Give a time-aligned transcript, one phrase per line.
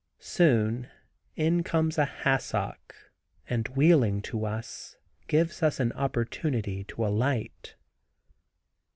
[0.17, 0.89] Soon
[1.35, 3.11] in comes a hassock
[3.47, 7.75] and wheeling to us, gives us an opportunity to alight.